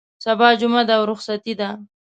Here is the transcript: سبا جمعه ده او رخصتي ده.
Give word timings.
سبا 0.23 0.47
جمعه 0.61 0.83
ده 0.87 0.93
او 0.97 1.03
رخصتي 1.11 1.53
ده. 1.59 1.69